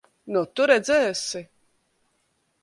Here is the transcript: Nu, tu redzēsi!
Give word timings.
Nu, 0.35 0.41
tu 0.59 0.65
redzēsi! 0.71 1.43